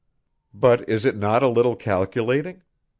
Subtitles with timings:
[0.55, 2.63] "But is it not a little calculating?